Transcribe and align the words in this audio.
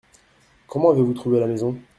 Comment 0.65 0.89
avez-vous 0.89 1.13
trouvé 1.13 1.39
la 1.39 1.45
maison? 1.45 1.77